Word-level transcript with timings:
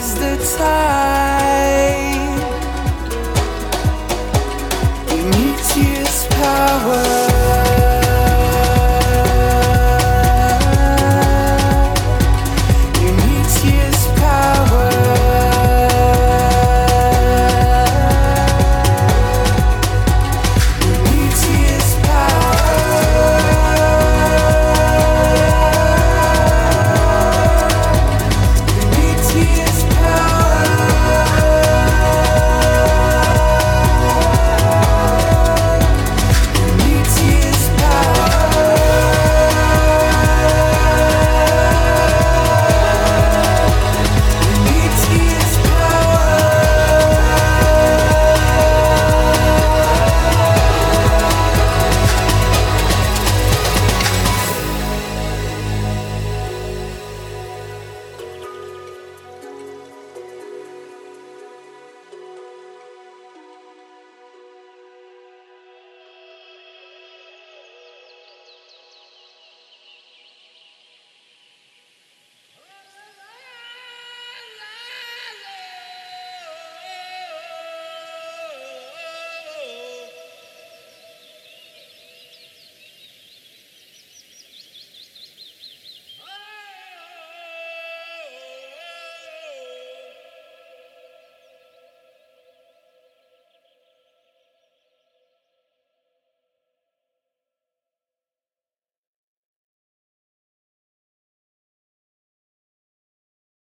is 0.00 0.14
the 0.14 0.56
time. 0.56 1.09